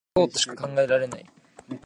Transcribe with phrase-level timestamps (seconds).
[0.17, 1.25] そうとしか考えられない